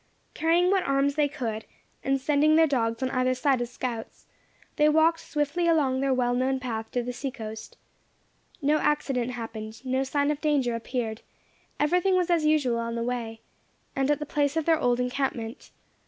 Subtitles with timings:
[0.33, 1.65] Carrying what arms they could,
[2.03, 4.25] and sending their dogs on either side as scouts,
[4.77, 7.77] they walked swiftly along their well known path to the seacoast.
[8.63, 11.21] No accident happened, no sign of danger appeared;
[11.79, 13.41] everything was as usual on the way,
[13.95, 15.69] and at the place of their old encampment.